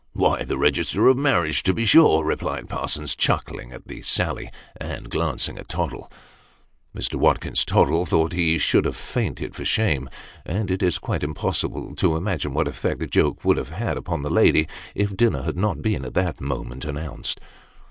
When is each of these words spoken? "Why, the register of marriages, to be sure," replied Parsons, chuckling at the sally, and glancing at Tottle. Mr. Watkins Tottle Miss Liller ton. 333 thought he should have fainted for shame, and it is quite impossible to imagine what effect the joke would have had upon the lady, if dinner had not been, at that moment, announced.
"Why, 0.13 0.43
the 0.43 0.57
register 0.57 1.05
of 1.05 1.17
marriages, 1.17 1.61
to 1.61 1.75
be 1.75 1.85
sure," 1.85 2.25
replied 2.25 2.67
Parsons, 2.67 3.15
chuckling 3.15 3.71
at 3.71 3.87
the 3.87 4.01
sally, 4.01 4.49
and 4.77 5.11
glancing 5.11 5.59
at 5.59 5.69
Tottle. 5.69 6.11
Mr. 6.97 7.17
Watkins 7.19 7.63
Tottle 7.63 7.99
Miss 7.99 8.11
Liller 8.11 8.29
ton. 8.29 8.29
333 8.31 8.45
thought 8.47 8.51
he 8.51 8.57
should 8.57 8.85
have 8.85 8.95
fainted 8.95 9.53
for 9.55 9.63
shame, 9.63 10.09
and 10.43 10.71
it 10.71 10.81
is 10.81 10.97
quite 10.97 11.21
impossible 11.21 11.93
to 11.97 12.15
imagine 12.17 12.55
what 12.55 12.67
effect 12.67 12.99
the 12.99 13.05
joke 13.05 13.45
would 13.45 13.57
have 13.57 13.69
had 13.73 13.95
upon 13.95 14.23
the 14.23 14.31
lady, 14.31 14.67
if 14.95 15.15
dinner 15.15 15.43
had 15.43 15.55
not 15.55 15.83
been, 15.83 16.03
at 16.03 16.15
that 16.15 16.41
moment, 16.41 16.83
announced. 16.83 17.39